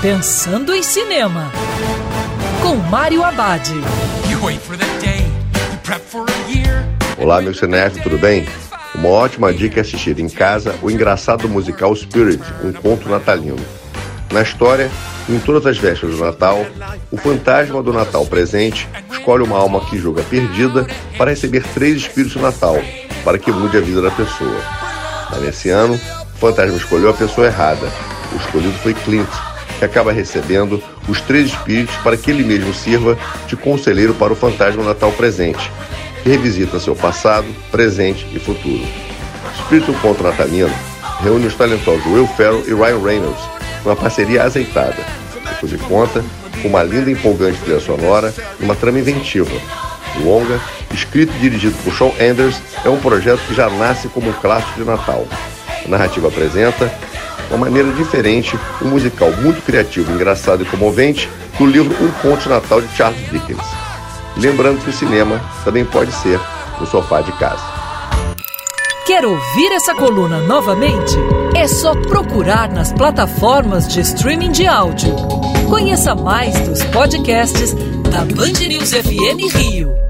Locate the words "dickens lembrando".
63.30-64.82